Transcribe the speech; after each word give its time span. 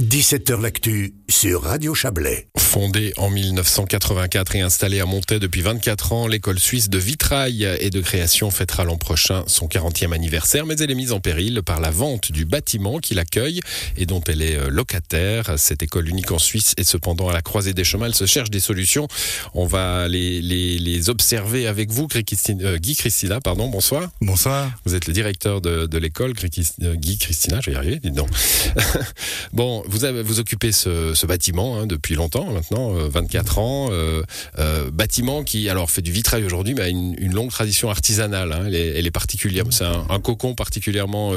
17h 0.00 0.60
L'actu 0.60 1.14
sur 1.26 1.62
Radio 1.62 1.94
Chablais. 1.94 2.48
Fondée 2.76 3.14
en 3.16 3.30
1984 3.30 4.54
et 4.56 4.60
installée 4.60 5.00
à 5.00 5.06
Montaix 5.06 5.38
depuis 5.38 5.62
24 5.62 6.12
ans, 6.12 6.26
l'école 6.26 6.58
suisse 6.58 6.90
de 6.90 6.98
vitrail 6.98 7.66
et 7.80 7.88
de 7.88 8.02
création 8.02 8.50
fêtera 8.50 8.84
l'an 8.84 8.98
prochain 8.98 9.44
son 9.46 9.66
40e 9.66 10.12
anniversaire, 10.12 10.66
mais 10.66 10.76
elle 10.76 10.90
est 10.90 10.94
mise 10.94 11.12
en 11.12 11.20
péril 11.20 11.62
par 11.62 11.80
la 11.80 11.90
vente 11.90 12.32
du 12.32 12.44
bâtiment 12.44 12.98
qui 12.98 13.14
l'accueille 13.14 13.60
et 13.96 14.04
dont 14.04 14.20
elle 14.28 14.42
est 14.42 14.56
euh, 14.56 14.68
locataire. 14.68 15.58
Cette 15.58 15.82
école 15.82 16.06
unique 16.06 16.32
en 16.32 16.38
Suisse 16.38 16.74
est 16.76 16.84
cependant 16.84 17.30
à 17.30 17.32
la 17.32 17.40
croisée 17.40 17.72
des 17.72 17.82
chemins. 17.82 18.08
Elle 18.08 18.14
se 18.14 18.26
cherche 18.26 18.50
des 18.50 18.60
solutions. 18.60 19.08
On 19.54 19.64
va 19.64 20.06
les, 20.06 20.42
les, 20.42 21.08
observer 21.08 21.66
avec 21.66 21.90
vous, 21.90 22.08
euh, 22.14 22.76
Guy 22.76 22.94
Christina. 22.94 23.40
Pardon, 23.40 23.68
bonsoir. 23.68 24.10
Bonsoir. 24.20 24.70
Vous 24.84 24.94
êtes 24.94 25.06
le 25.06 25.14
directeur 25.14 25.62
de, 25.62 25.86
de 25.86 25.96
l'école, 25.96 26.34
euh, 26.82 26.94
Guy 26.94 27.16
Christina, 27.16 27.58
je 27.62 27.70
vais 27.70 27.76
y 27.76 27.78
arriver, 27.78 28.00
dites 28.00 28.12
donc. 28.12 28.28
bon, 29.54 29.82
vous, 29.86 30.04
avez, 30.04 30.22
vous 30.22 30.40
occupez 30.40 30.72
ce, 30.72 31.14
ce 31.14 31.24
bâtiment 31.24 31.78
hein, 31.78 31.86
depuis 31.86 32.16
longtemps, 32.16 32.50
maintenant, 32.70 32.92
24 32.92 33.58
euh, 33.58 33.60
ans. 33.60 33.88
Euh, 33.90 34.22
euh, 34.58 34.90
bâtiment 34.90 35.44
qui, 35.44 35.68
alors, 35.68 35.90
fait 35.90 36.02
du 36.02 36.12
vitrail 36.12 36.44
aujourd'hui, 36.44 36.74
mais 36.74 36.82
a 36.82 36.88
une, 36.88 37.32
longue 37.32 37.50
tradition 37.50 37.90
artisanale. 37.90 38.52
Hein. 38.52 38.64
Elle, 38.66 39.06
est, 39.06 39.10
particulière. 39.10 39.64
C'est 39.70 39.84
un, 39.84 40.20
cocon 40.20 40.54
particulièrement 40.54 41.32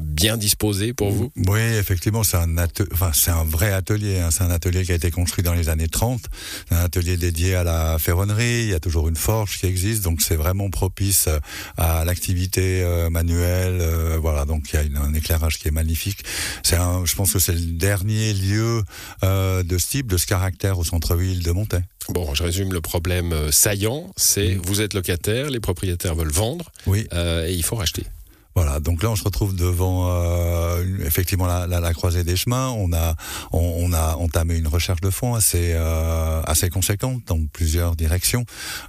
bien 0.00 0.36
disposé 0.36 0.92
pour 0.92 1.10
vous? 1.10 1.32
Oui, 1.36 1.60
effectivement, 1.60 2.22
c'est 2.22 2.36
un, 2.36 3.44
vrai 3.44 3.72
atelier. 3.72 4.20
Hein. 4.20 4.30
C'est 4.30 4.42
un 4.42 4.50
atelier 4.50 4.84
qui 4.84 4.92
a 4.92 4.94
été 4.94 5.10
construit 5.10 5.44
dans 5.44 5.54
les 5.54 5.68
années 5.68 5.88
30. 5.88 6.22
Un 6.70 6.76
atelier 6.76 7.16
dédié 7.16 7.54
à 7.54 7.64
la 7.64 7.98
ferronnerie. 7.98 8.62
Il 8.62 8.70
y 8.70 8.74
a 8.74 8.80
toujours 8.80 9.08
une 9.08 9.16
forge 9.16 9.58
qui 9.58 9.66
existe, 9.66 10.02
donc 10.02 10.22
c'est 10.22 10.36
vraiment 10.36 10.70
propice 10.70 11.28
à 11.76 12.04
l'activité 12.04 12.84
manuelle. 13.10 13.82
voilà, 14.20 14.44
donc 14.44 14.70
il 14.72 14.92
y 14.92 14.96
a 14.96 15.00
un 15.00 15.14
éclairage 15.14 15.58
qui 15.58 15.68
est 15.68 15.72
magnifique. 15.72 16.24
Je 16.64 17.14
pense 17.14 17.32
que 17.32 17.38
c'est 17.38 17.52
le 17.52 17.60
dernier 17.60 18.32
lieu 18.32 18.82
de 19.22 19.78
ce 19.78 19.86
type, 19.86 20.06
de 20.16 20.20
ce 20.20 20.26
caractère 20.26 20.78
au 20.78 20.84
centre-ville 20.84 21.42
de 21.42 21.50
Montaix. 21.50 21.82
Bon, 22.08 22.34
je 22.34 22.42
résume 22.42 22.72
le 22.72 22.80
problème 22.80 23.34
euh, 23.34 23.52
saillant, 23.52 24.10
c'est 24.16 24.54
vous 24.54 24.80
êtes 24.80 24.94
locataire, 24.94 25.50
les 25.50 25.60
propriétaires 25.60 26.14
veulent 26.14 26.32
vendre, 26.32 26.72
oui. 26.86 27.06
Euh, 27.12 27.46
et 27.46 27.52
il 27.52 27.62
faut 27.62 27.76
racheter. 27.76 28.04
Voilà, 28.56 28.80
donc 28.80 29.02
là 29.02 29.10
on 29.10 29.16
se 29.16 29.24
retrouve 29.24 29.54
devant 29.54 30.08
euh, 30.08 30.82
effectivement 31.04 31.46
la, 31.46 31.66
la, 31.66 31.78
la, 31.78 31.92
croisée 31.92 32.24
des 32.24 32.36
chemins. 32.36 32.70
On 32.70 32.90
a 32.94 33.14
on, 33.52 33.58
on, 33.60 33.92
a 33.92 34.16
entamé 34.16 34.56
une 34.56 34.66
recherche 34.66 35.02
de 35.02 35.10
fonds 35.10 35.34
assez 35.34 35.72
euh, 35.74 36.40
assez 36.46 36.70
conséquente 36.70 37.20
dans 37.26 37.38
plusieurs 37.52 37.96
directions. 37.96 38.46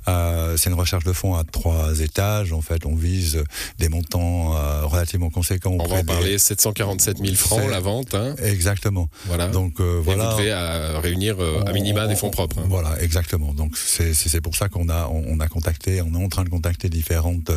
Euh, 0.08 0.56
c'est 0.56 0.70
une 0.70 0.78
recherche 0.78 1.04
de 1.04 1.12
fonds 1.12 1.36
à 1.36 1.44
trois 1.44 2.00
étages. 2.00 2.54
En 2.54 2.62
fait, 2.62 2.86
on 2.86 2.96
vise 2.96 3.44
des 3.78 3.90
montants 3.90 4.56
euh, 4.56 4.86
relativement 4.86 5.30
conséquents. 5.30 5.76
On 5.78 5.86
va 5.86 5.98
en 5.98 6.04
parler. 6.06 6.38
747 6.38 7.18
000 7.18 7.36
francs 7.36 7.70
la 7.70 7.82
vente. 7.82 8.16
Hein. 8.16 8.36
Exactement. 8.42 9.10
Voilà. 9.26 9.50
Donc 9.50 9.82
euh, 9.82 10.00
voilà. 10.02 10.30
vous 10.30 10.38
devez 10.38 10.52
à 10.54 11.02
réunir 11.02 11.36
à 11.66 11.74
minima 11.74 12.08
des 12.08 12.16
fonds 12.16 12.30
propres. 12.30 12.60
Hein. 12.60 12.68
Voilà, 12.70 13.02
exactement. 13.02 13.54
Donc 13.54 13.76
c'est 13.78 14.14
c'est 14.14 14.40
pour 14.40 14.56
ça 14.56 14.70
qu'on 14.70 14.88
a 14.88 15.10
on, 15.12 15.42
a 15.42 15.48
contacté, 15.50 16.02
on 16.02 16.14
est 16.14 16.24
en 16.24 16.30
train 16.30 16.46
de 16.46 16.50
contacter 16.50 16.88
différentes 16.88 17.52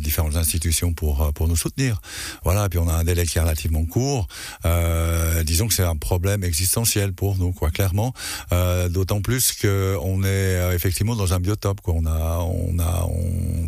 différentes 0.00 0.36
institutions 0.36 0.94
pour 0.94 1.25
pour 1.32 1.48
nous 1.48 1.56
soutenir. 1.56 2.00
Voilà, 2.44 2.68
puis 2.68 2.78
on 2.78 2.88
a 2.88 2.94
un 2.94 3.04
délai 3.04 3.26
qui 3.26 3.38
est 3.38 3.40
relativement 3.40 3.84
court. 3.84 4.26
Euh, 4.64 5.42
disons 5.42 5.68
que 5.68 5.74
c'est 5.74 5.82
un 5.84 5.96
problème 5.96 6.44
existentiel 6.44 7.12
pour 7.12 7.36
nous, 7.36 7.52
quoi, 7.52 7.70
clairement. 7.70 8.12
Euh, 8.52 8.88
D'autant 8.88 9.20
plus 9.20 9.52
que 9.52 9.96
on 10.02 10.22
est 10.22 10.26
euh, 10.26 10.74
effectivement 10.74 11.16
dans 11.16 11.34
un 11.34 11.40
biotope. 11.40 11.80
Quoi. 11.80 11.94
On 11.96 12.06
a, 12.06 12.38
on 12.38 12.78
a, 12.78 13.08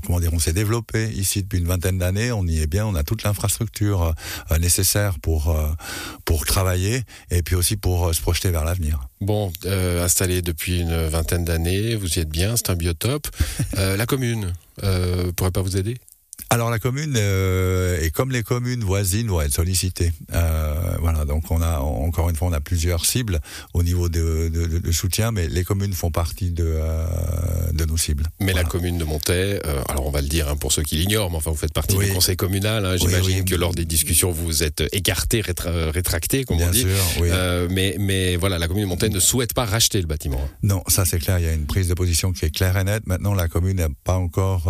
comment 0.07 0.21
dire, 0.21 0.33
on 0.33 0.39
s'est 0.39 0.53
développé 0.53 1.11
ici 1.11 1.43
depuis 1.43 1.59
une 1.59 1.67
vingtaine 1.67 1.99
d'années. 1.99 2.33
On 2.33 2.45
y 2.47 2.61
est 2.61 2.67
bien. 2.67 2.87
On 2.87 2.95
a 2.95 3.03
toute 3.03 3.23
l'infrastructure 3.25 4.15
euh, 4.51 4.59
nécessaire 4.59 5.19
pour 5.19 5.51
euh, 5.51 5.69
pour 6.25 6.47
travailler 6.47 7.03
et 7.31 7.43
puis 7.43 7.57
aussi 7.57 7.77
pour 7.77 8.15
se 8.15 8.21
projeter 8.21 8.51
vers 8.51 8.65
l'avenir. 8.65 9.01
Bon, 9.21 9.53
installé 9.67 10.43
depuis 10.43 10.81
une 10.81 11.07
vingtaine 11.09 11.45
d'années, 11.45 11.97
vous 11.97 12.19
y 12.19 12.21
êtes 12.21 12.29
bien. 12.29 12.57
C'est 12.57 12.71
un 12.71 12.77
biotope. 12.77 13.27
la 13.77 14.07
commune 14.07 14.53
pourrait 15.37 15.51
pas 15.51 15.63
vous 15.63 15.77
aider? 15.77 15.99
Alors 16.51 16.71
la 16.71 16.79
commune 16.79 17.15
euh, 17.17 18.01
et 18.01 18.11
comme 18.11 18.31
les 18.31 18.43
communes 18.43 18.83
voisines 18.83 19.29
vont 19.29 19.41
être 19.41 19.53
sollicitées. 19.53 20.13
Euh, 20.33 20.78
voilà, 21.01 21.25
donc 21.25 21.51
on 21.51 21.63
a 21.63 21.79
encore 21.79 22.31
une 22.31 22.37
fois 22.37 22.49
on 22.49 22.53
a 22.53 22.61
plusieurs 22.61 23.07
cibles 23.07 23.41
au 23.75 23.83
niveau 23.83 24.09
de, 24.09 24.51
de, 24.53 24.79
de 24.79 24.93
soutien, 24.93 25.33
mais 25.33 25.49
les 25.49 25.65
communes 25.65 25.93
font 25.93 26.11
partie 26.11 26.51
de, 26.51 26.65
euh, 26.67 27.07
de 27.73 27.85
nos 27.85 27.97
cibles. 27.97 28.27
Mais 28.41 28.53
la 28.53 28.65
commune 28.65 28.99
de 28.99 29.05
Montaix, 29.05 29.61
euh, 29.65 29.83
alors 29.89 30.07
on 30.07 30.11
va 30.11 30.21
le 30.21 30.29
dire 30.29 30.49
hein, 30.49 30.57
pour 30.57 30.73
ceux 30.73 30.83
qui 30.83 30.97
l'ignorent, 30.97 31.31
mais 31.31 31.37
enfin 31.37 31.51
vous 31.51 31.57
faites 31.57 31.73
partie 31.73 31.97
du 31.97 32.13
conseil 32.13 32.37
communal. 32.37 32.85
Hein, 32.85 32.97
J'imagine 32.97 33.45
que 33.45 33.55
lors 33.55 33.75
des 33.75 33.85
discussions 33.85 34.31
vous 34.31 34.63
êtes 34.63 34.83
écarté, 34.93 35.43
rétracté, 35.43 36.45
comme 36.45 36.59
Bien 36.59 36.69
on 36.69 36.73
dit. 36.73 36.83
Sûr, 36.83 37.23
euh, 37.23 37.69
mais 37.71 37.97
mais 37.99 38.37
voilà, 38.37 38.59
la 38.59 38.69
commune 38.69 38.85
de 38.85 38.89
Montaix 38.89 39.09
ne 39.09 39.21
souhaite 39.21 39.55
pas 39.55 39.65
racheter 39.65 40.01
le 40.01 40.07
bâtiment. 40.07 40.41
Hein. 40.43 40.51
Non, 40.63 40.83
ça 40.89 41.05
c'est 41.05 41.19
clair. 41.19 41.39
Il 41.39 41.45
y 41.45 41.49
a 41.49 41.53
une 41.53 41.67
prise 41.67 41.89
de 41.89 41.95
position 41.95 42.33
qui 42.33 42.45
est 42.45 42.51
claire 42.51 42.77
et 42.77 42.85
nette. 42.85 43.07
Maintenant, 43.07 43.35
la 43.35 43.49
commune 43.49 43.77
n'est 43.77 43.87
pas 44.05 44.17
encore, 44.17 44.65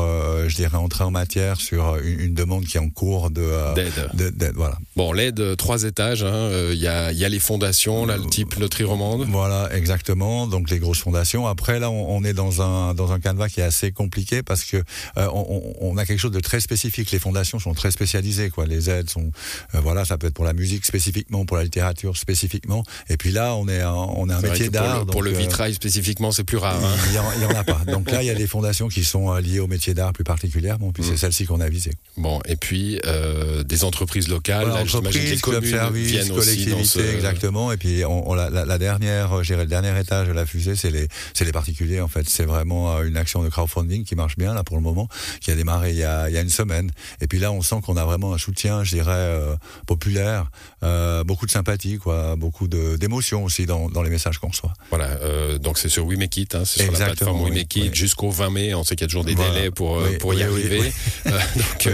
je 0.47 0.55
dirais, 0.55 0.77
entrée 0.77 1.05
en 1.05 1.11
matière 1.11 1.61
sur 1.61 1.97
une, 1.97 2.21
une, 2.21 2.35
demande 2.35 2.65
qui 2.65 2.77
est 2.77 2.81
en 2.81 2.91
cours 2.91 3.31
de 3.31 3.43
euh, 3.43 3.75
d'aide. 3.75 4.53
Voilà. 4.55 4.79
Bon, 4.97 5.13
l'aide 5.13 5.41
euh, 5.41 5.57
trois 5.57 5.85
étages. 5.85 6.08
Hein, 6.09 6.27
euh, 6.27 6.73
il 6.75 6.87
hein, 6.87 7.11
y, 7.13 7.17
y, 7.17 7.25
a 7.25 7.29
les 7.29 7.39
fondations, 7.39 8.07
là, 8.07 8.17
le 8.17 8.27
type 8.27 8.55
loterie 8.55 8.85
romande. 8.85 9.27
Voilà, 9.29 9.69
exactement. 9.75 10.47
Donc 10.47 10.71
les 10.71 10.79
grosses 10.79 11.01
fondations. 11.01 11.47
Après, 11.47 11.79
là, 11.79 11.91
on, 11.91 12.17
on, 12.17 12.25
est 12.25 12.33
dans 12.33 12.63
un 12.63 12.95
dans 12.95 13.13
un 13.13 13.21
canevas 13.21 13.49
qui 13.49 13.61
est 13.61 13.65
assez 13.65 13.93
compliqué 13.93 14.43
parce 14.43 14.65
que 14.65 14.77
euh, 14.77 15.29
on, 15.33 15.75
on, 15.81 15.97
a 15.97 16.07
quelque 16.07 16.19
chose 16.19 16.33
de 16.33 16.41
très 16.41 16.61
spécifique. 16.61 17.11
Les 17.11 17.19
fondations 17.19 17.59
sont 17.59 17.75
très 17.75 17.91
spécialisées. 17.91 18.51
Quoi. 18.51 18.67
Les 18.67 18.91
aides 18.91 19.11
sont 19.11 19.31
voilà, 19.73 20.05
ça 20.05 20.19
peut 20.19 20.27
être 20.29 20.35
pour 20.35 20.45
la 20.45 20.53
musique 20.53 20.87
spécifiquement, 20.87 21.45
pour 21.45 21.57
la 21.57 21.65
littérature 21.65 22.17
spécifiquement. 22.17 22.85
Et 23.09 23.17
puis 23.17 23.31
là, 23.31 23.55
on 23.55 23.69
est 23.69 23.85
on 23.85 24.29
est 24.29 24.33
un 24.33 24.41
métier 24.41 24.71
d'art. 24.71 25.07
Pour, 25.07 25.23
le, 25.23 25.31
vitrail 25.31 25.75
spécifiquement, 25.75 26.33
c'est 26.33 26.45
plus 26.45 26.57
rare. 26.57 26.83
Hein. 26.83 26.97
Il 27.07 27.13
n'y 27.13 27.19
en, 27.19 27.51
en, 27.51 27.55
a 27.55 27.65
pas. 27.65 27.81
Donc 27.87 28.11
là, 28.11 28.23
il 28.23 28.27
y 28.27 28.31
a 28.31 28.35
des 28.35 28.47
fondations 28.47 28.89
qui 28.89 29.05
sont 29.05 29.35
liées 29.37 29.61
au 29.61 29.67
métier 29.67 29.95
d'art 29.95 30.13
plus 30.13 30.25
particulièrement. 30.25 30.93
Puis 30.93 31.03
mm. 31.03 31.07
c'est 31.07 31.17
celle-ci 31.17 31.45
qu'on 31.47 31.61
a 31.61 31.69
visée. 31.69 31.93
Bon, 32.17 32.41
et 32.47 32.57
puis 32.57 33.01
euh, 33.07 33.63
des 33.63 33.85
entreprises 33.85 34.29
locales, 34.29 34.67
voilà, 34.67 34.83
entreprises, 34.83 35.41
que 35.41 35.51
les 35.51 35.61
communes 35.61 35.79
services, 36.07 36.33
collectivités, 36.33 36.85
ce... 36.85 37.01
exactement. 37.01 37.73
Et 37.73 37.77
puis 37.77 38.05
on, 38.05 38.31
on 38.31 38.35
la, 38.35 38.51
la, 38.51 38.79
dernière, 38.79 39.37
le 39.37 39.67
dernier 39.67 39.99
étage 39.99 40.29
de 40.29 40.33
la 40.33 40.47
fusée, 40.47 40.77
c'est 40.77 40.91
les, 40.91 41.09
c'est 41.35 41.45
les 41.45 41.53
particuliers 41.53 42.01
en 42.01 42.09
fait. 42.09 42.29
C'est 42.29 42.45
vraiment 42.45 42.97
euh, 42.97 43.05
une 43.05 43.17
action 43.17 43.43
de 43.43 43.49
crowdfunding 43.49 44.05
qui 44.05 44.15
marche 44.15 44.37
bien 44.37 44.55
là 44.55 44.65
pour 44.65 44.77
le 44.77 44.83
moment, 44.83 45.09
qui 45.41 45.51
a 45.51 45.55
démarré 45.55 45.91
il 45.91 45.97
y 45.97 46.05
a, 46.05 46.29
il 46.29 46.35
y 46.35 46.39
a 46.39 46.41
une 46.41 46.49
semaine. 46.49 46.91
Et 47.21 47.27
puis 47.27 47.39
là, 47.39 47.53
on 47.53 47.63
sent 47.63 47.77
qu'on 47.85 47.97
a 47.97 48.05
vraiment 48.05 48.35
un 48.35 48.39
soutien, 48.39 48.85
je 48.85 48.95
dirais, 48.95 49.13
euh, 49.13 49.57
populaire, 49.87 50.51
euh, 50.83 51.25
beaucoup 51.25 51.47
de 51.47 51.51
sympathie, 51.51 51.99
quoi, 51.99 52.37
beaucoup 52.37 52.69
d'émotion 52.69 53.45
aussi 53.45 53.67
dans, 53.67 53.89
dans 53.89 54.03
les 54.03 54.11
messages 54.11 54.39
qu'on 54.39 54.49
reçoit. 54.49 54.73
Voilà, 54.91 55.07
euh, 55.23 55.59
donc 55.59 55.79
c'est 55.79 55.89
sur 55.89 56.07
We 56.07 56.19
Make 56.19 56.37
It, 56.37 56.55
hein, 56.55 56.63
c'est 56.65 56.85
sur 56.85 56.93
la 56.93 57.07
plateforme 57.07 57.43
We 57.43 57.53
Make 57.53 57.77
It 57.77 57.83
oui. 57.85 57.91
jusqu'au 57.95 58.31
20 58.31 58.51
mai. 58.51 58.75
On 58.75 58.85
sait 58.85 58.97
qu'il 58.97 59.05
y 59.05 59.07
a 59.07 59.09
toujours 59.09 59.25
des 59.25 59.35
voilà. 59.35 59.55
délais 59.55 59.71
pour, 59.71 59.99
oui, 59.99 60.19
pour 60.19 60.35
y 60.35 60.43
arriver. 60.43 60.93
donc 61.27 61.89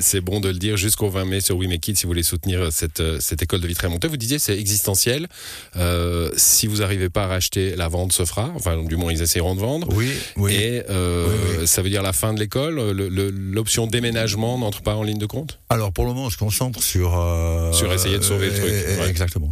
c'est 0.00 0.20
bon 0.20 0.40
de 0.40 0.48
le 0.48 0.58
dire 0.58 0.76
jusqu'au 0.76 1.08
20 1.08 1.24
mai 1.24 1.40
sur 1.40 1.56
We 1.56 1.68
Make 1.68 1.88
It 1.88 1.98
si 1.98 2.04
vous 2.04 2.10
voulez 2.10 2.22
soutenir 2.22 2.72
cette, 2.72 3.02
cette 3.20 3.33
école 3.42 3.60
de 3.60 3.66
vitrail 3.66 3.90
monté. 3.90 4.08
Vous 4.08 4.16
disiez 4.16 4.38
c'est 4.38 4.58
existentiel. 4.58 5.28
Euh, 5.76 6.30
si 6.36 6.66
vous 6.66 6.76
n'arrivez 6.76 7.10
pas 7.10 7.24
à 7.24 7.26
racheter, 7.26 7.76
la 7.76 7.88
vente 7.88 8.12
se 8.12 8.24
fera. 8.24 8.52
Enfin, 8.54 8.82
du 8.82 8.96
moins, 8.96 9.12
ils 9.12 9.22
essaieront 9.22 9.54
de 9.54 9.60
vendre. 9.60 9.88
Oui, 9.92 10.10
oui. 10.36 10.54
Et 10.54 10.82
euh, 10.90 11.26
oui, 11.28 11.56
oui. 11.60 11.66
ça 11.66 11.82
veut 11.82 11.90
dire 11.90 12.02
la 12.02 12.12
fin 12.12 12.34
de 12.34 12.40
l'école. 12.40 12.78
L'option 12.90 13.86
déménagement 13.86 14.58
n'entre 14.58 14.82
pas 14.82 14.94
en 14.94 15.02
ligne 15.02 15.18
de 15.18 15.26
compte? 15.26 15.58
Alors, 15.68 15.92
pour 15.92 16.04
le 16.04 16.12
moment, 16.12 16.26
on 16.26 16.30
se 16.30 16.36
concentre 16.36 16.82
sur. 16.82 17.18
Euh, 17.18 17.72
sur 17.72 17.92
essayer 17.92 18.18
de 18.18 18.22
sauver 18.22 18.46
le 18.46 18.54
truc. 18.54 19.00
Ouais. 19.00 19.08
Exactement. 19.08 19.50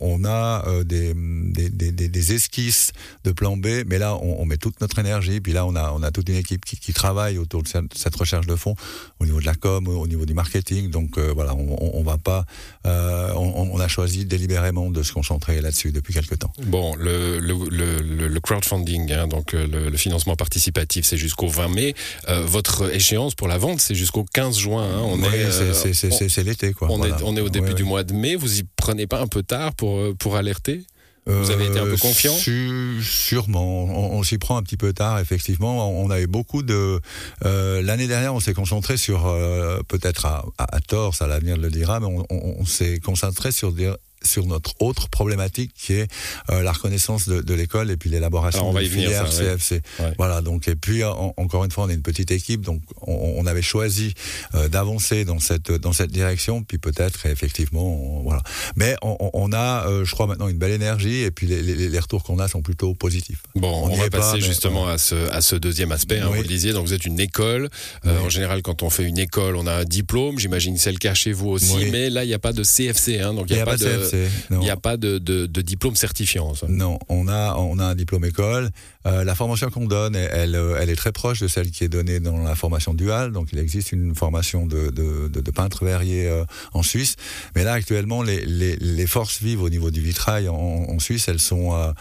On, 0.00 0.24
a 0.24 0.64
des, 0.84 1.14
des, 1.14 1.70
des, 1.70 2.08
des, 2.08 2.32
esquisses 2.32 2.92
de 3.24 3.32
plan 3.32 3.56
B, 3.56 3.66
mais 3.86 3.98
là, 3.98 4.16
on, 4.16 4.40
on, 4.40 4.44
met 4.44 4.56
toute 4.56 4.80
notre 4.80 4.98
énergie. 4.98 5.40
Puis 5.40 5.52
là, 5.52 5.66
on 5.66 5.74
a, 5.76 5.92
on 5.92 6.02
a 6.02 6.10
toute 6.10 6.28
une 6.28 6.36
équipe 6.36 6.64
qui, 6.64 6.76
qui 6.76 6.92
travaille 6.92 7.38
autour 7.38 7.62
de 7.62 7.68
cette, 7.68 7.96
cette 7.96 8.16
recherche 8.16 8.46
de 8.46 8.56
fonds 8.56 8.74
au 9.18 9.26
niveau 9.26 9.40
de 9.40 9.46
la 9.46 9.54
com, 9.54 9.86
au 9.88 10.06
niveau 10.06 10.26
du 10.26 10.34
marketing. 10.34 10.90
Donc 10.90 11.18
voilà, 11.18 11.54
on, 11.54 11.98
on, 11.98 12.02
va 12.02 12.18
pas. 12.18 12.44
Euh, 12.90 13.32
on, 13.34 13.70
on, 13.72 13.80
a 13.80 13.88
choisi 13.88 14.24
délibérément 14.24 14.90
de 14.90 15.02
se 15.02 15.12
concentrer 15.12 15.60
là-dessus 15.60 15.92
depuis 15.92 16.12
quelques 16.12 16.38
temps. 16.38 16.52
Bon, 16.66 16.94
le, 16.96 17.38
le, 17.38 17.54
le, 17.70 18.28
le 18.28 18.40
crowdfunding, 18.40 19.12
hein, 19.12 19.26
donc 19.28 19.54
euh, 19.54 19.66
le, 19.66 19.96
financement 19.96 20.36
participatif, 20.36 21.04
c'est 21.04 21.16
jusqu'au 21.16 21.48
20 21.48 21.68
mai. 21.68 21.94
Euh, 22.28 22.42
votre 22.44 22.92
échéance 22.94 23.34
pour 23.34 23.48
la 23.48 23.58
vente, 23.58 23.80
c'est 23.80 23.94
jusqu'au 23.94 24.24
15 24.24 24.58
juin. 24.58 24.84
Hein. 24.84 25.02
On 25.02 25.18
oui, 25.18 25.26
est, 25.34 26.28
c'est 26.28 26.44
l'été, 26.44 26.72
quoi. 26.72 26.88
On, 26.90 26.98
voilà. 26.98 27.16
est, 27.16 27.22
on 27.22 27.36
est 27.36 27.40
au 27.40 27.48
début 27.48 27.74
du 27.74 27.84
mois 27.84 28.02
de 28.02 28.12
mai. 28.12 28.34
Vous 28.34 28.60
y 28.60 28.64
prenez 28.76 29.06
pas 29.06 29.20
un 29.20 29.26
peu 29.26 29.42
tard 29.42 29.74
pour 29.74 30.00
pour 30.18 30.36
alerter? 30.36 30.82
Vous 31.26 31.50
avez 31.50 31.66
été 31.66 31.78
un 31.78 31.84
peu 31.84 31.96
confiant 31.96 32.34
euh, 32.48 33.00
Sûrement. 33.02 33.84
On, 33.84 34.18
on 34.18 34.22
s'y 34.22 34.38
prend 34.38 34.56
un 34.56 34.62
petit 34.62 34.76
peu 34.76 34.92
tard, 34.92 35.18
effectivement. 35.18 35.90
On, 35.90 36.06
on 36.06 36.10
avait 36.10 36.26
beaucoup 36.26 36.62
de... 36.62 37.00
Euh, 37.44 37.82
L'année 37.82 38.06
dernière, 38.06 38.34
on 38.34 38.40
s'est 38.40 38.54
concentré 38.54 38.96
sur, 38.96 39.26
euh, 39.26 39.80
peut-être 39.88 40.26
à, 40.26 40.44
à, 40.58 40.76
à, 40.76 40.80
tort, 40.80 41.14
ça 41.14 41.26
l'avenir 41.26 41.56
le 41.56 41.70
dira, 41.70 42.00
mais 42.00 42.06
on, 42.06 42.26
on 42.30 42.64
s'est 42.64 42.98
concentré 43.00 43.52
sur 43.52 43.72
dire 43.72 43.96
sur 44.22 44.46
notre 44.46 44.74
autre 44.80 45.08
problématique 45.08 45.72
qui 45.74 45.94
est 45.94 46.08
euh, 46.50 46.62
la 46.62 46.72
reconnaissance 46.72 47.28
de, 47.28 47.40
de 47.40 47.54
l'école 47.54 47.90
et 47.90 47.96
puis 47.96 48.10
l'élaboration 48.10 48.68
on 48.68 48.72
va 48.72 48.82
de 48.82 48.86
filières 48.88 49.30
ça. 49.32 49.42
CFC. 49.56 49.82
Ouais. 49.98 50.12
Voilà, 50.18 50.40
donc 50.42 50.68
et 50.68 50.74
puis 50.76 51.02
en- 51.04 51.32
encore 51.36 51.64
une 51.64 51.70
fois, 51.70 51.84
on 51.84 51.88
est 51.88 51.94
une 51.94 52.02
petite 52.02 52.30
équipe, 52.30 52.60
donc 52.62 52.82
on, 53.02 53.34
on 53.36 53.46
avait 53.46 53.62
choisi 53.62 54.14
euh, 54.54 54.68
d'avancer 54.68 55.24
dans 55.24 55.38
cette 55.38 55.70
dans 55.72 55.92
cette 55.92 56.10
direction, 56.12 56.62
puis 56.62 56.78
peut-être 56.78 57.26
effectivement, 57.26 58.18
on- 58.18 58.22
voilà. 58.22 58.42
Mais 58.76 58.96
on, 59.02 59.52
a, 59.52 59.86
euh, 59.88 60.04
je 60.04 60.12
crois 60.12 60.26
maintenant 60.26 60.48
une 60.48 60.58
belle 60.58 60.72
énergie 60.72 61.20
et 61.22 61.30
puis 61.30 61.46
les, 61.46 61.62
les, 61.62 61.88
les 61.88 61.98
retours 61.98 62.22
qu'on 62.22 62.38
a 62.38 62.48
sont 62.48 62.62
plutôt 62.62 62.94
positifs. 62.94 63.42
Bon, 63.54 63.88
On 63.90 63.96
va 63.96 64.10
pas, 64.10 64.18
passer 64.18 64.36
mais- 64.38 64.40
justement 64.42 64.86
à 64.88 64.98
ce 64.98 65.14
à 65.30 65.40
ce 65.40 65.56
deuxième 65.56 65.92
aspect. 65.92 66.18
Hein, 66.18 66.28
Oui. 66.30 66.36
Vous 66.36 66.42
le 66.42 66.48
disiez, 66.48 66.72
donc 66.72 66.86
vous 66.86 66.92
êtes 66.94 67.06
une 67.06 67.20
école. 67.20 67.68
Oui. 68.04 68.10
En 68.24 68.28
général, 68.28 68.62
quand 68.62 68.82
on 68.82 68.90
fait 68.90 69.04
une 69.04 69.18
école, 69.18 69.56
on 69.56 69.66
a 69.66 69.72
un 69.74 69.84
diplôme. 69.84 70.38
J'imagine 70.38 70.76
c'est 70.76 70.92
le 70.92 70.98
cas 70.98 71.14
chez 71.14 71.32
vous 71.32 71.48
aussi. 71.48 71.72
Oui. 71.74 71.88
Mais 71.90 72.10
là, 72.10 72.24
il 72.24 72.28
n'y 72.28 72.34
a 72.34 72.38
pas 72.38 72.52
de 72.52 72.62
CFC, 72.62 73.18
hein, 73.20 73.34
donc 73.34 73.46
Il 73.48 73.54
n'y 73.56 73.60
a 73.62 73.64
pas 73.64 73.76
de 73.76 73.84
CFC. 73.84 74.09
Il 74.50 74.58
n'y 74.58 74.70
a 74.70 74.76
pas 74.76 74.96
de, 74.96 75.18
de, 75.18 75.46
de 75.46 75.60
diplôme 75.62 75.96
certifiant. 75.96 76.54
ça. 76.54 76.66
Non, 76.68 76.98
on 77.08 77.28
a 77.28 77.54
on 77.56 77.78
a 77.78 77.84
un 77.84 77.94
diplôme 77.94 78.24
école. 78.24 78.70
Euh, 79.06 79.24
la 79.24 79.34
formation 79.34 79.70
qu'on 79.70 79.86
donne, 79.86 80.14
elle, 80.14 80.30
elle, 80.32 80.54
euh, 80.54 80.78
elle 80.78 80.90
est 80.90 80.96
très 80.96 81.12
proche 81.12 81.40
de 81.40 81.48
celle 81.48 81.70
qui 81.70 81.84
est 81.84 81.88
donnée 81.88 82.20
dans 82.20 82.42
la 82.42 82.54
formation 82.54 82.92
duale. 82.92 83.32
Donc 83.32 83.48
il 83.52 83.58
existe 83.58 83.92
une 83.92 84.14
formation 84.14 84.66
de, 84.66 84.90
de, 84.90 85.28
de, 85.28 85.40
de 85.40 85.50
peintre 85.50 85.84
verrier 85.84 86.28
euh, 86.28 86.44
en 86.72 86.82
Suisse. 86.82 87.16
Mais 87.54 87.64
là 87.64 87.72
actuellement, 87.72 88.22
les, 88.22 88.44
les, 88.44 88.76
les 88.76 89.06
forces 89.06 89.40
vives 89.42 89.62
au 89.62 89.70
niveau 89.70 89.90
du 89.90 90.00
vitrail 90.00 90.48
en, 90.48 90.54
en 90.56 90.98
Suisse, 90.98 91.28
elles 91.28 91.40
sont 91.40 91.74
euh, 91.74 91.92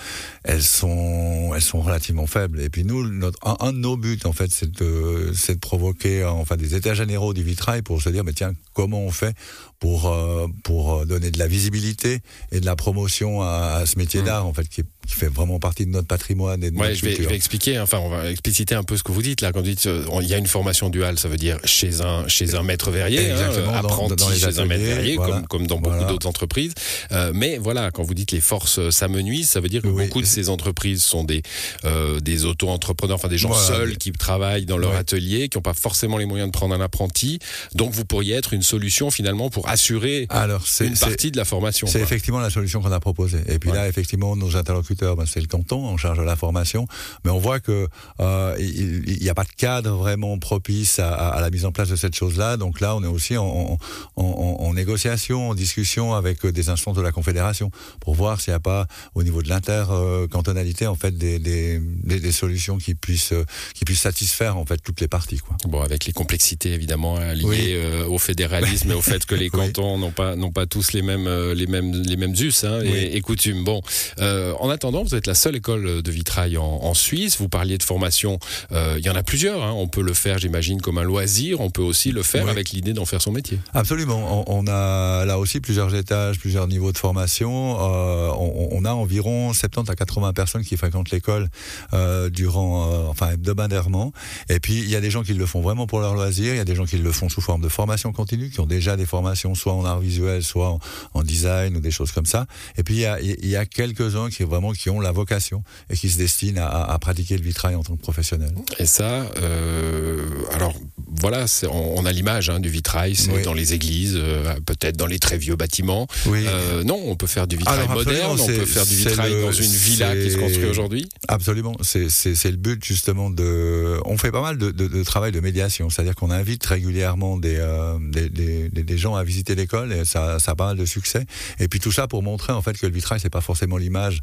elles 0.43 0.63
sont 0.63 1.53
elles 1.55 1.61
sont 1.61 1.81
relativement 1.81 2.27
faibles. 2.27 2.59
Et 2.59 2.69
puis 2.69 2.83
nous, 2.83 3.07
notre, 3.07 3.39
un, 3.47 3.55
un 3.67 3.73
de 3.73 3.77
nos 3.77 3.95
buts 3.95 4.19
en 4.25 4.33
fait, 4.33 4.51
c'est 4.51 4.71
de 4.71 5.59
provoquer 5.59 6.25
enfin 6.25 6.57
des 6.57 6.75
états 6.75 6.93
généraux 6.93 7.33
du 7.33 7.43
vitrail 7.43 7.81
pour 7.81 8.01
se 8.01 8.09
dire 8.09 8.23
mais 8.23 8.33
tiens 8.33 8.53
comment 8.73 9.01
on 9.01 9.11
fait 9.11 9.35
pour 9.79 10.07
euh, 10.07 10.47
pour 10.63 10.93
euh, 10.93 11.05
donner 11.05 11.31
de 11.31 11.39
la 11.39 11.47
visibilité 11.47 12.21
et 12.51 12.59
de 12.59 12.65
la 12.65 12.75
promotion 12.75 13.41
à, 13.41 13.79
à 13.81 13.85
ce 13.85 13.97
métier 13.97 14.21
Mm. 14.21 14.25
d'art 14.25 14.45
en 14.45 14.53
fait 14.53 14.67
qui, 14.67 14.81
est- 14.81 14.85
qui 15.09 15.15
fait 15.15 15.27
vraiment 15.27 15.59
partie 15.59 15.85
de 15.85 15.91
notre 15.91 16.07
patrimoine 16.07 16.63
et 16.63 16.71
de 16.71 16.77
Ouais, 16.77 16.89
notre 16.89 16.99
je 16.99 17.05
vais, 17.05 17.11
je 17.11 17.15
culture. 17.15 17.29
vais 17.31 17.35
expliquer. 17.35 17.77
hein, 17.77 17.83
Enfin, 17.83 17.99
on 17.99 18.09
va 18.09 18.29
expliciter 18.29 18.75
un 18.75 18.83
peu 18.83 18.95
ce 18.97 19.03
que 19.03 19.11
vous 19.11 19.21
dites 19.21 19.41
là. 19.41 19.51
Quand 19.51 19.59
vous 19.59 19.65
dites, 19.65 19.85
euh, 19.87 20.05
il 20.21 20.27
y 20.27 20.33
a 20.33 20.37
une 20.37 20.47
formation 20.47 20.89
duale, 20.89 21.17
ça 21.17 21.27
veut 21.27 21.37
dire 21.37 21.57
chez 21.65 22.01
un 22.01 22.27
chez 22.27 22.55
un 22.55 22.63
maître 22.63 22.91
verrier, 22.91 23.31
hein, 23.31 23.37
Exactement, 23.47 23.73
apprenti 23.73 24.15
dans 24.15 24.29
les 24.29 24.37
chez 24.39 24.59
un 24.59 24.65
maître 24.65 24.83
verrier, 24.83 25.15
voilà. 25.15 25.35
comme 25.35 25.47
comme 25.47 25.67
dans 25.67 25.77
beaucoup 25.79 26.05
d'autres 26.05 26.27
entreprises. 26.27 26.73
Euh, 27.11 27.31
mais 27.33 27.57
voilà, 27.57 27.91
quand 27.91 28.03
vous 28.03 28.13
dites 28.13 28.31
les 28.31 28.41
forces 28.41 28.79
euh, 28.79 28.91
s'amenuisent, 28.91 29.49
ça 29.49 29.59
veut 29.59 29.69
dire 29.69 29.81
que 29.81 29.87
Oui. 29.87 30.05
beaucoup 30.05 30.21
de 30.21 30.27
ces 30.27 30.49
entreprises 30.49 31.01
sont 31.03 31.23
des 31.23 31.41
euh, 31.85 32.19
des 32.19 32.45
auto-entrepreneurs, 32.45 33.15
enfin 33.15 33.27
des 33.27 33.37
gens 33.37 33.49
Voilà. 33.49 33.65
seuls 33.67 33.97
qui 33.97 34.11
travaillent 34.11 34.65
dans 34.65 34.77
leur 34.77 34.91
Ouais. 34.91 34.97
atelier, 34.97 35.49
qui 35.49 35.57
n'ont 35.57 35.61
pas 35.61 35.73
forcément 35.73 36.17
les 36.17 36.25
moyens 36.25 36.49
de 36.49 36.53
prendre 36.53 36.73
un 36.75 36.81
apprenti. 36.81 37.39
Donc, 37.75 37.91
vous 37.93 38.05
pourriez 38.05 38.35
être 38.35 38.53
une 38.53 38.61
solution 38.63 39.09
finalement 39.11 39.49
pour 39.49 39.67
assurer 39.69 40.25
Alors 40.29 40.63
une 40.81 40.97
partie 40.97 41.31
de 41.31 41.37
la 41.37 41.45
formation. 41.45 41.87
C'est 41.87 42.01
effectivement 42.01 42.39
la 42.39 42.49
solution 42.49 42.81
qu'on 42.81 42.91
a 42.91 42.99
proposée. 42.99 43.39
Et 43.47 43.59
puis 43.59 43.69
Ouais. 43.69 43.75
là, 43.77 43.87
effectivement, 43.87 44.35
nos 44.35 44.55
interlocuteurs, 44.55 44.98
ben, 45.03 45.25
c'est 45.25 45.41
le 45.41 45.47
canton 45.47 45.85
en 45.85 45.97
charge 45.97 46.17
de 46.17 46.23
la 46.23 46.35
formation. 46.35 46.87
Mais 47.25 47.31
on 47.31 47.39
voit 47.39 47.59
que 47.59 47.87
euh, 48.19 48.55
il 48.59 49.19
n'y 49.21 49.29
a 49.29 49.33
pas 49.35 49.43
de 49.43 49.51
cadre 49.57 49.95
vraiment 49.95 50.37
propice 50.39 50.99
à, 50.99 51.13
à- 51.13 51.29
à 51.29 51.41
la 51.41 51.49
mise 51.49 51.65
en 51.65 51.71
place 51.71 51.89
de 51.89 51.95
cette 51.95 52.15
chose-là. 52.15 52.57
Donc 52.57 52.79
là, 52.79 52.95
on 52.95 53.03
est 53.03 53.07
aussi 53.07 53.37
en, 53.37 53.45
en, 53.45 53.77
en- 54.15 54.57
en 54.59 54.73
négociation, 54.73 55.49
en 55.49 55.55
discussion 55.55 56.13
avec 56.13 56.45
euh, 56.45 56.51
des 56.51 56.69
instances 56.69 56.95
de 56.95 57.01
la 57.01 57.11
Confédération 57.11 57.71
pour 57.99 58.15
voir 58.15 58.41
s'il 58.41 58.51
n'y 58.51 58.55
a 58.55 58.59
pas, 58.59 58.87
au 59.15 59.23
niveau 59.23 59.41
de 59.41 59.49
l'intercantonalité, 59.49 60.87
en 60.87 60.95
fait, 60.95 61.17
des, 61.17 61.39
des, 61.39 61.79
des, 61.81 62.19
des 62.19 62.31
solutions 62.31 62.77
qui 62.77 62.95
puissent, 62.95 63.33
euh, 63.33 63.45
qui 63.75 63.85
puissent 63.85 64.01
satisfaire 64.01 64.57
en 64.57 64.65
fait 64.65 64.77
toutes 64.77 65.01
les 65.01 65.07
parties. 65.07 65.37
Quoi. 65.39 65.55
Bon, 65.67 65.81
avec 65.81 66.05
les 66.05 66.13
complexités 66.13 66.73
évidemment 66.73 67.17
hein, 67.17 67.33
liées 67.33 67.45
Oui. 67.45 67.59
euh, 67.71 68.05
au 68.07 68.17
fédéralisme 68.17 68.91
et 68.91 68.93
au 68.95 69.01
fait 69.01 69.25
que 69.25 69.35
les 69.35 69.49
Oui. 69.53 69.59
cantons 69.73 69.97
n'ont 69.97 70.11
pas 70.11 70.35
n'ont 70.35 70.51
pas 70.51 70.65
tous 70.65 70.93
les 70.93 71.01
mêmes 71.01 71.27
les 71.53 71.67
mêmes 71.67 71.91
les 71.93 72.15
mêmes 72.17 72.33
us 72.39 72.63
hein, 72.63 72.81
et, 72.81 72.91
Oui. 72.91 72.97
et 73.13 73.21
coutumes. 73.21 73.63
Bon, 73.63 73.81
euh, 74.19 74.53
en 74.59 74.69
attendant, 74.79 75.03
vous 75.03 75.13
êtes 75.13 75.27
la 75.27 75.35
seule 75.35 75.57
école 75.57 76.01
de 76.01 76.11
vitrail 76.11 76.57
en, 76.57 76.63
en 76.63 76.93
Suisse. 76.93 77.37
Vous 77.37 77.49
parliez 77.49 77.77
de 77.77 77.83
formation, 77.83 78.39
euh, 78.71 78.95
il 78.97 79.05
y 79.05 79.09
en 79.09 79.15
a 79.15 79.23
plusieurs. 79.23 79.61
hein. 79.61 79.73
On 79.75 79.89
peut 79.89 80.01
le 80.01 80.13
faire, 80.13 80.37
j'imagine, 80.37 80.79
comme 80.79 80.97
un 80.97 81.03
loisir. 81.03 81.59
On 81.59 81.69
peut 81.69 81.81
aussi 81.81 82.11
le 82.13 82.23
faire 82.23 82.45
Oui. 82.45 82.49
avec 82.49 82.69
l'idée 82.69 82.93
d'en 82.93 83.03
faire 83.05 83.21
son 83.21 83.33
métier. 83.33 83.59
Absolument. 83.73 84.45
On, 84.47 84.59
on 84.63 84.67
a 84.67 85.25
là 85.25 85.37
aussi 85.37 85.59
plusieurs 85.59 85.93
étages, 85.95 86.39
plusieurs 86.39 86.67
niveaux 86.69 86.93
de 86.93 86.97
formation. 86.97 87.77
Euh, 87.81 88.29
on, 88.37 88.48
on 88.71 88.85
a 88.85 88.91
environ 88.91 89.53
70 89.53 89.89
à 89.91 89.95
80 89.95 90.33
personnes 90.33 90.63
qui 90.63 90.77
fréquentent 90.77 91.11
l'école 91.11 91.49
euh, 91.93 92.29
durant, 92.29 92.91
euh, 92.91 93.07
enfin 93.07 93.31
hebdomadairement. 93.31 94.11
Et 94.49 94.59
puis 94.59 94.79
il 94.79 94.89
y 94.89 94.95
a 94.95 95.01
des 95.01 95.11
gens 95.11 95.23
qui 95.23 95.33
le 95.33 95.45
font 95.45 95.61
vraiment 95.61 95.87
pour 95.87 95.99
leur 95.99 96.13
loisir. 96.13 96.53
Il 96.53 96.57
y 96.57 96.61
a 96.61 96.65
des 96.65 96.75
gens 96.75 96.85
qui 96.85 96.97
le 96.97 97.11
font 97.11 97.29
sous 97.29 97.41
forme 97.41 97.61
de 97.61 97.69
formation 97.69 98.11
continue, 98.11 98.49
qui 98.49 98.59
ont 98.59 98.65
déjà 98.65 98.95
des 98.97 99.05
formations 99.05 99.55
soit 99.55 99.73
en 99.73 99.85
art 99.85 99.99
visuel, 99.99 100.43
soit 100.43 100.77
en, 101.13 101.23
design 101.23 101.75
ou 101.77 101.79
des 101.79 101.91
choses 101.91 102.11
comme 102.11 102.25
ça. 102.25 102.45
Et 102.77 102.83
puis 102.83 102.95
il 102.95 103.01
y 103.01 103.05
a, 103.05 103.19
y 103.21 103.55
a 103.55 103.65
quelques-uns 103.65 104.29
qui 104.29 104.43
vraiment 104.43 104.71
qui 104.71 104.89
ont 104.89 104.99
la 104.99 105.11
vocation 105.11 105.63
et 105.89 105.95
qui 105.95 106.09
se 106.09 106.17
destinent 106.17 106.61
à, 106.61 106.65
à- 106.65 106.93
à 106.93 106.99
pratiquer 106.99 107.37
le 107.37 107.43
vitrail 107.43 107.75
en 107.75 107.83
tant 107.83 107.95
que 107.95 108.01
professionnel. 108.01 108.53
Et 108.79 108.85
ça, 108.85 109.25
euh, 109.37 110.27
alors 110.53 110.73
voilà, 111.19 111.45
on, 111.69 111.93
on 111.97 112.05
a 112.05 112.11
l'image 112.11 112.49
hein, 112.49 112.59
du 112.59 112.69
vitrail, 112.69 113.15
c'est 113.15 113.31
Oui. 113.31 113.41
dans 113.43 113.53
les 113.53 113.73
églises, 113.73 114.15
euh, 114.15 114.53
peut-être 114.65 114.97
dans 114.97 115.05
les 115.05 115.19
très 115.19 115.37
vieux 115.37 115.55
bâtiments. 115.55 116.07
Oui. 116.25 116.43
Euh, 116.47 116.83
non, 116.83 116.99
on 117.05 117.15
peut 117.15 117.27
faire 117.27 117.47
du 117.47 117.57
vitrail 117.57 117.79
Alors, 117.79 117.93
moderne, 117.93 118.37
on 118.39 118.45
peut 118.47 118.65
faire 118.65 118.85
du 118.85 118.95
vitrail 118.95 119.33
le- 119.33 119.41
dans 119.41 119.51
une 119.51 119.71
villa 119.71 120.15
qui 120.15 120.31
se 120.31 120.37
construit 120.37 120.65
aujourd'hui. 120.65 121.07
Absolument, 121.27 121.75
c'est 121.81 122.05
le 122.07 122.55
but 122.57 122.83
justement 122.83 123.29
de. 123.29 123.99
On 124.05 124.17
fait 124.17 124.31
pas 124.31 124.41
mal 124.41 124.57
de, 124.57 124.71
de, 124.71 124.87
de 124.87 125.03
travail 125.03 125.31
de 125.31 125.39
médiation, 125.39 125.89
c'est-à-dire 125.89 126.15
qu'on 126.15 126.31
invite 126.31 126.65
régulièrement 126.65 127.37
des, 127.37 127.57
euh, 127.57 127.97
des, 127.99 128.29
des, 128.29 128.69
des- 128.69 128.83
des 128.83 128.97
gens 128.97 129.15
à 129.15 129.23
visiter 129.23 129.55
l'école 129.55 129.93
et 129.93 130.05
ça, 130.05 130.39
ça 130.39 130.51
a 130.51 130.55
pas 130.55 130.67
mal 130.67 130.77
de 130.77 130.85
succès. 130.85 131.25
Et 131.59 131.67
puis 131.67 131.79
tout 131.79 131.91
ça 131.91 132.07
pour 132.07 132.23
montrer 132.23 132.53
en 132.53 132.61
fait 132.61 132.77
que 132.77 132.85
le 132.85 132.93
vitrail 132.93 133.19
c'est 133.19 133.29
pas 133.29 133.41
forcément 133.41 133.77
l'image 133.77 134.21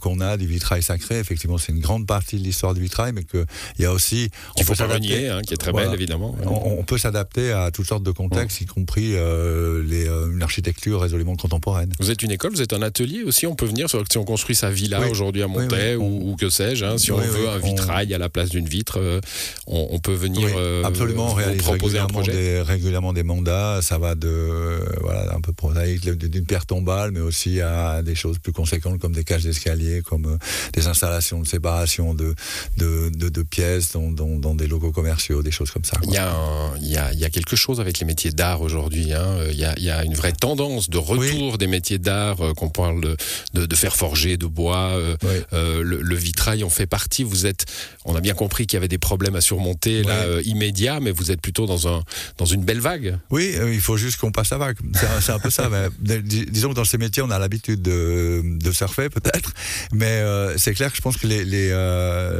qu'on 0.00 0.20
a 0.20 0.36
du 0.36 0.46
vitrail 0.46 0.82
sacré. 0.82 1.18
Effectivement, 1.18 1.58
c'est 1.58 1.72
une 1.72 1.80
grande 1.80 2.06
partie 2.06 2.36
de 2.38 2.42
l'histoire 2.44 2.74
du 2.74 2.80
vitrail, 2.80 3.12
mais 3.12 3.24
que 3.24 3.44
il 3.78 3.82
y 3.82 3.86
a 3.86 3.92
aussi. 3.92 4.30
Il 4.56 4.64
faut 4.64 4.74
pas 4.74 4.86
renier, 4.86 5.28
hein, 5.28 5.40
qui 5.46 5.54
est 5.54 5.56
très 5.56 5.70
Voilà. 5.70 5.88
belle 5.88 5.94
évidemment. 6.00 6.23
On, 6.46 6.78
on 6.80 6.82
peut 6.84 6.98
s'adapter 6.98 7.52
à 7.52 7.70
toutes 7.70 7.86
sortes 7.86 8.02
de 8.02 8.10
contextes, 8.10 8.60
y 8.60 8.66
compris 8.66 9.12
euh, 9.14 9.82
les, 9.86 10.06
euh, 10.08 10.30
une 10.32 10.42
architecture 10.42 11.00
résolument 11.00 11.36
contemporaine. 11.36 11.92
Vous 12.00 12.10
êtes 12.10 12.22
une 12.22 12.30
école, 12.30 12.52
vous 12.52 12.62
êtes 12.62 12.72
un 12.72 12.82
atelier 12.82 13.22
aussi. 13.22 13.46
On 13.46 13.54
peut 13.54 13.66
venir 13.66 13.88
sur 13.90 14.02
si 14.10 14.18
on 14.18 14.24
construit 14.24 14.54
sa 14.56 14.70
villa 14.70 15.00
Oui. 15.00 15.08
aujourd'hui 15.10 15.42
à 15.42 15.46
Oui, 15.46 15.64
oui. 15.70 15.94
Ou, 15.96 16.30
ou 16.32 16.36
que 16.36 16.48
sais-je. 16.50 16.84
hein, 16.84 16.98
si 16.98 17.12
Oui, 17.12 17.18
on 17.22 17.30
veut 17.32 17.48
un 17.48 17.60
on- 17.62 17.66
vitrail 17.66 18.12
à 18.14 18.18
la 18.18 18.28
place 18.28 18.50
d'une 18.50 18.66
vitre, 18.68 18.98
euh, 19.00 19.20
on, 19.66 19.88
on 19.90 19.98
peut 19.98 20.12
venir 20.14 20.46
Oui, 20.46 20.52
euh, 20.56 20.84
absolument, 20.84 21.24
on 21.26 21.28
vous 21.28 21.34
réalise 21.34 21.62
proposer 21.62 21.98
un 21.98 22.06
régulièrement 22.06 22.22
projet. 22.22 22.32
des, 22.32 22.60
régulièrement 22.62 23.12
des 23.12 23.22
mandats. 23.22 23.80
Ça 23.82 23.98
va 23.98 24.14
de 24.14 24.28
euh, 24.28 24.78
voilà 25.00 25.34
un 25.34 25.40
peu 25.40 25.52
prosaïque 25.52 26.08
d'une 26.08 26.44
pierre 26.46 26.66
tombale, 26.66 27.10
mais 27.12 27.20
aussi 27.20 27.60
à 27.60 28.02
des 28.02 28.14
choses 28.14 28.38
plus 28.38 28.52
conséquentes 28.52 28.98
comme 29.00 29.12
des 29.12 29.24
cages 29.24 29.44
d'escalier, 29.44 30.02
comme 30.02 30.26
euh, 30.26 30.36
des 30.72 30.86
installations 30.86 31.40
de 31.40 31.46
séparation 31.46 32.14
de 32.14 32.34
de, 32.76 33.10
de, 33.10 33.28
de 33.28 33.42
pièces 33.42 33.92
dans, 33.92 34.10
dans, 34.10 34.36
dans 34.36 34.54
des 34.54 34.66
locaux 34.66 34.92
commerciaux, 34.92 35.42
des 35.42 35.50
choses 35.50 35.70
comme 35.70 35.84
ça. 35.84 35.96
quoi. 35.98 36.12
Il 36.14 36.16
y, 36.16 36.20
a 36.20 36.32
un- 36.32 36.78
y 36.78 36.96
a, 36.96 37.12
il 37.12 37.18
y 37.18 37.24
a 37.24 37.30
quelque 37.30 37.56
chose 37.56 37.80
avec 37.80 37.98
les 37.98 38.06
métiers 38.06 38.30
d'art 38.30 38.60
aujourd'hui. 38.60 39.12
hein. 39.12 39.36
Il, 39.50 39.56
y 39.56 39.64
a, 39.64 39.74
il 39.78 39.82
y 39.82 39.90
a 39.90 40.04
une 40.04 40.14
vraie 40.14 40.32
tendance 40.32 40.88
de 40.88 40.96
retour 40.98 41.58
des 41.58 41.66
métiers 41.66 41.98
d'art, 41.98 42.40
euh, 42.40 42.52
qu'on 42.54 42.68
parle 42.68 43.00
de, 43.00 43.16
de, 43.54 43.66
de 43.66 43.74
faire 43.74 43.96
forger, 43.96 44.36
de 44.36 44.46
bois, 44.46 44.90
euh, 44.92 45.16
Oui. 45.24 45.28
euh, 45.52 45.82
le, 45.82 46.00
le 46.02 46.14
vitrail 46.14 46.62
en 46.62 46.68
fait 46.70 46.86
partie. 46.86 47.24
Vous 47.24 47.46
êtes, 47.46 47.66
on 48.04 48.14
a 48.14 48.20
bien 48.20 48.34
compris 48.34 48.66
qu'il 48.68 48.76
y 48.76 48.78
avait 48.78 48.86
des 48.86 48.98
problèmes 48.98 49.34
à 49.34 49.40
surmonter 49.40 50.04
là 50.04 50.14
euh, 50.22 50.40
immédiats, 50.44 51.00
mais 51.00 51.10
vous 51.10 51.32
êtes 51.32 51.40
plutôt 51.40 51.66
dans 51.66 51.88
un 51.88 52.02
dans 52.38 52.44
une 52.44 52.62
belle 52.62 52.80
vague. 52.80 53.18
Oui, 53.30 53.52
il 53.72 53.80
faut 53.80 53.96
juste 53.96 54.18
qu'on 54.18 54.30
passe 54.30 54.50
la 54.50 54.58
vague. 54.58 54.76
C'est 55.20 55.32
un, 55.32 55.40
peu 55.40 55.50
ça. 55.50 55.68
Mais, 55.70 55.88
dis- 56.22 56.46
disons 56.46 56.68
que 56.68 56.74
dans 56.74 56.84
ces 56.84 56.98
métiers, 56.98 57.22
on 57.24 57.30
a 57.30 57.38
l'habitude 57.40 57.82
de, 57.82 58.40
de 58.44 58.70
surfer, 58.72 59.08
peut-être. 59.08 59.52
Mais 59.92 60.22
c'est 60.58 60.74
clair 60.74 60.90
que 60.92 60.96
je 60.96 61.02
pense 61.02 61.16
que 61.16 61.26
les, 61.26 61.44
les, 61.44 61.70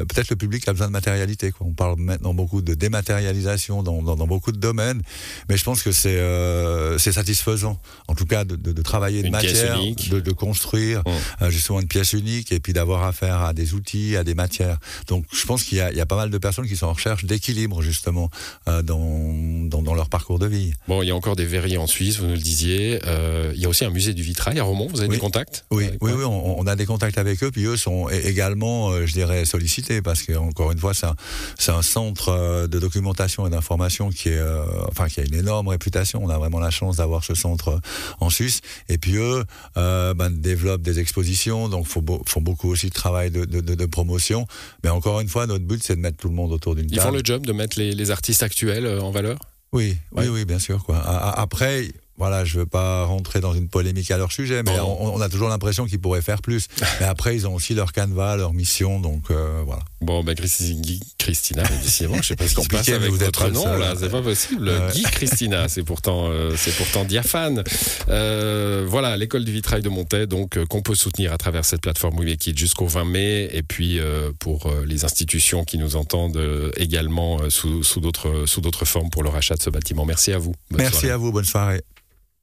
peut-être 0.08 0.30
le 0.30 0.36
public 0.36 0.68
a 0.68 0.72
besoin 0.72 0.86
de 0.86 0.92
matérialité. 0.92 1.50
Quoi. 1.50 1.66
On 1.66 1.72
parle 1.72 1.96
maintenant 1.98 2.34
beaucoup 2.34 2.62
de 2.62 2.74
dématérialisation 2.74 3.63
dans, 3.68 4.02
dans, 4.02 4.16
dans 4.16 4.26
beaucoup 4.26 4.52
de 4.52 4.58
domaines. 4.58 5.02
Mais 5.48 5.56
je 5.56 5.64
pense 5.64 5.82
que 5.82 5.92
c'est 5.92 6.16
euh, 6.16 6.98
c'est 6.98 7.12
satisfaisant, 7.12 7.78
en 8.08 8.14
tout 8.14 8.26
cas, 8.26 8.44
de, 8.44 8.56
de, 8.56 8.72
de 8.72 8.82
travailler 8.82 9.20
Une 9.20 9.30
matière, 9.32 9.78
unique. 9.80 10.10
de, 10.10 10.20
de 10.20 10.32
construire 10.32 11.02
euh, 11.42 11.50
justement 11.50 11.80
une 11.80 11.88
pièce 11.88 12.12
unique 12.12 12.52
et 12.52 12.60
puis 12.60 12.72
d'avoir 12.72 13.04
affaire 13.04 13.42
à 13.42 13.52
des 13.52 13.74
outils, 13.74 14.16
à 14.16 14.24
des 14.24 14.34
matières. 14.34 14.78
Donc 15.08 15.24
je 15.32 15.44
pense 15.46 15.62
qu'il 15.64 15.78
y, 15.78 15.80
a- 15.80 15.90
il 15.90 15.96
y 15.96 16.00
a 16.00 16.06
pas 16.06 16.16
mal 16.16 16.30
de 16.30 16.38
personnes 16.38 16.66
qui 16.66 16.76
sont 16.76 16.86
en 16.86 16.92
recherche 16.92 17.24
d'équilibre, 17.24 17.82
justement, 17.82 18.30
euh, 18.68 18.82
dans, 18.82 19.68
dans, 19.68 19.82
dans 19.82 19.94
leur 19.94 20.08
parcours 20.08 20.38
de 20.38 20.46
vie. 20.46 20.72
Bon, 20.88 21.02
il 21.02 21.08
y 21.08 21.10
a 21.10 21.16
encore 21.16 21.36
des 21.36 21.46
verriers 21.46 21.78
en 21.78 21.86
Suisse, 21.86 22.18
vous 22.18 22.26
nous 22.26 22.32
le 22.34 22.38
disiez. 22.38 23.00
Euh, 23.06 23.52
il 23.54 23.60
y 23.60 23.66
a 23.66 23.68
aussi 23.68 23.84
un 23.84 23.90
musée 23.90 24.14
du 24.14 24.22
vitrail 24.22 24.58
à 24.58 24.64
Romont. 24.64 24.88
Vous 24.90 25.00
avez 25.00 25.08
Oui. 25.08 25.16
des 25.16 25.20
contacts 25.20 25.64
Oui, 25.70 25.86
oui, 26.00 26.12
oui, 26.14 26.24
on, 26.24 26.58
on 26.60 26.66
a 26.66 26.76
des 26.76 26.86
contacts 26.86 27.18
avec 27.18 27.42
eux, 27.42 27.50
puis 27.50 27.64
eux 27.64 27.76
sont 27.76 28.08
également, 28.08 29.04
je 29.06 29.12
dirais, 29.12 29.44
sollicités 29.44 30.02
parce 30.02 30.22
que 30.22 30.32
encore 30.36 30.72
une 30.72 30.78
fois, 30.78 30.92
c'est 30.94 31.70
un, 31.72 31.82
centre 31.82 32.66
de 32.66 32.78
documentation 32.78 33.46
et 33.46 33.50
d'information 33.54 34.10
qui 34.10 34.28
est, 34.28 34.38
euh, 34.38 34.64
enfin, 34.90 35.08
qui 35.08 35.20
a 35.20 35.24
une 35.24 35.34
énorme 35.34 35.68
réputation. 35.68 36.22
On 36.22 36.28
a 36.28 36.38
vraiment 36.38 36.60
la 36.60 36.70
chance 36.70 36.96
d'avoir 36.96 37.24
ce 37.24 37.34
centre 37.34 37.68
euh, 37.68 37.78
en 38.20 38.30
Suisse. 38.30 38.60
Et 38.88 38.98
puis 38.98 39.16
eux, 39.16 39.44
euh, 39.76 40.14
ben, 40.14 40.30
développent 40.30 40.82
des 40.82 40.98
expositions, 40.98 41.68
donc 41.68 41.86
font, 41.86 42.02
beau- 42.02 42.22
font 42.26 42.40
beaucoup 42.40 42.68
aussi 42.70 42.88
de 42.88 42.94
travail 42.94 43.30
de, 43.30 43.44
de, 43.44 43.60
de, 43.60 43.74
de 43.74 43.86
promotion. 43.86 44.46
Mais 44.82 44.90
encore 44.90 45.20
une 45.20 45.28
fois, 45.28 45.46
notre 45.46 45.64
but, 45.64 45.82
c'est 45.82 45.96
de 45.96 46.00
mettre 46.00 46.18
tout 46.18 46.28
le 46.28 46.34
monde 46.34 46.52
autour 46.52 46.74
d'une 46.74 46.86
Ils 46.90 46.96
table. 46.96 47.08
font 47.08 47.14
le 47.14 47.22
job 47.24 47.46
de 47.46 47.52
mettre 47.52 47.78
les, 47.78 47.94
les 47.94 48.10
artistes 48.10 48.42
actuels 48.42 48.86
en 49.00 49.10
valeur? 49.10 49.38
Oui, 49.72 49.96
Ouais. 50.12 50.24
oui, 50.24 50.28
oui, 50.28 50.44
bien 50.44 50.58
sûr. 50.58 50.84
Quoi. 50.84 50.98
Après, 51.04 51.88
voilà, 52.16 52.44
je 52.44 52.58
veux 52.58 52.66
pas 52.66 53.04
rentrer 53.04 53.40
dans 53.40 53.54
une 53.54 53.68
polémique 53.68 54.10
à 54.10 54.18
leur 54.18 54.30
sujet, 54.30 54.62
mais 54.62 54.78
on, 54.80 55.20
a 55.20 55.28
toujours 55.28 55.48
l'impression 55.48 55.86
qu'ils 55.86 55.98
pourraient 55.98 56.22
faire 56.22 56.42
plus. 56.42 56.68
mais 57.00 57.06
après, 57.06 57.34
ils 57.34 57.46
ont 57.46 57.54
aussi 57.54 57.74
leur 57.74 57.92
canevas, 57.92 58.36
leur 58.36 58.52
mission, 58.52 59.00
donc 59.00 59.30
euh, 59.30 59.62
voilà. 59.66 59.82
Bon, 60.00 60.22
ben 60.22 60.34
Christina, 60.34 61.62
décidément, 61.82 62.16
je 62.16 62.28
sais 62.28 62.36
pas 62.36 62.46
ce 62.46 62.54
qui 62.54 62.62
se 62.62 62.68
passe 62.68 62.88
avec 62.88 63.10
votre 63.10 63.50
nom 63.50 63.64
là, 63.76 63.94
c'est 63.98 64.10
pas 64.10 64.22
possible. 64.22 64.70
Guy 64.92 65.02
Christina, 65.02 65.68
c'est 65.68 65.82
pourtant, 65.82 66.28
euh, 66.28 66.54
c'est 66.56 66.76
pourtant 66.76 67.04
diaphane. 67.04 67.64
Euh, 68.08 68.86
voilà, 68.88 69.16
l'école 69.16 69.44
du 69.44 69.52
vitrail 69.52 69.82
de 69.82 69.88
Montaix, 69.88 70.26
donc 70.26 70.62
qu'on 70.66 70.82
peut 70.82 70.94
soutenir 70.94 71.32
à 71.32 71.38
travers 71.38 71.64
cette 71.64 71.80
plateforme 71.80 72.18
Wikid 72.18 72.56
jusqu'au 72.56 72.86
20 72.86 73.04
mai, 73.04 73.48
et 73.52 73.62
puis 73.62 73.98
pour 74.38 74.72
les 74.86 75.04
institutions 75.04 75.64
qui 75.64 75.78
nous 75.78 75.96
entendent 75.96 76.40
également 76.76 77.38
sous, 77.50 77.82
sous 77.82 78.00
d'autres 78.00 78.44
sous 78.46 78.60
d'autres 78.60 78.84
formes 78.84 79.10
pour 79.10 79.22
le 79.22 79.30
rachat 79.30 79.56
de 79.56 79.62
ce 79.62 79.70
bâtiment. 79.70 80.04
Merci 80.04 80.32
à 80.32 80.38
vous. 80.38 80.54
Merci 80.70 81.08
à 81.08 81.16
vous. 81.16 81.32
Bonne 81.32 81.44
soirée. 81.44 81.82